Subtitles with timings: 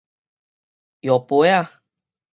[1.01, 1.79] 搖杯仔